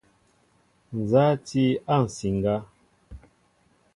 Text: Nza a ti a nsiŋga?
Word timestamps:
Nza 0.99 1.23
a 1.33 1.39
ti 1.47 1.65
a 1.93 1.95
nsiŋga? 2.03 2.55